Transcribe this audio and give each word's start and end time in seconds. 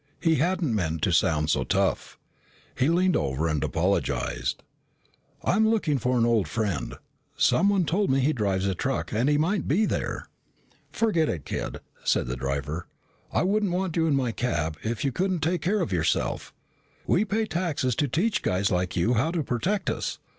He 0.19 0.37
hadn't 0.37 0.73
meant 0.73 1.03
to 1.03 1.11
sound 1.11 1.51
so 1.51 1.63
tough. 1.63 2.17
He 2.75 2.87
leaned 2.89 3.15
over 3.15 3.47
and 3.47 3.63
apologized. 3.63 4.63
"I'm 5.43 5.67
looking 5.69 5.99
for 5.99 6.17
an 6.17 6.25
old 6.25 6.47
friend. 6.47 6.95
Someone 7.37 7.85
told 7.85 8.09
me 8.09 8.19
he 8.19 8.33
drives 8.33 8.65
a 8.65 8.73
truck 8.73 9.13
and 9.13 9.29
he 9.29 9.37
might 9.37 9.67
be 9.67 9.85
there." 9.85 10.27
"Forget 10.91 11.29
it, 11.29 11.45
kid," 11.45 11.81
said 12.03 12.25
the 12.25 12.35
driver. 12.35 12.87
"I 13.31 13.43
wouldn't 13.43 13.73
want 13.73 13.95
you 13.95 14.07
in 14.07 14.15
my 14.15 14.31
cab 14.31 14.75
if 14.81 15.05
you 15.05 15.11
couldn't 15.11 15.41
take 15.41 15.61
care 15.61 15.81
of 15.81 15.93
yourself. 15.93 16.51
We 17.05 17.23
pay 17.23 17.45
taxes 17.45 17.95
to 17.97 18.07
teach 18.07 18.41
guys 18.41 18.71
like 18.71 18.95
you 18.95 19.13
how 19.13 19.29
to 19.29 19.43
protect 19.43 19.87
us. 19.87 20.17